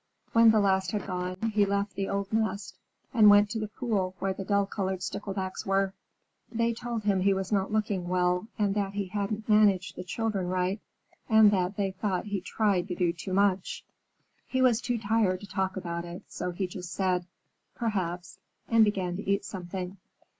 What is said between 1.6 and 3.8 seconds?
left the old nest and went to the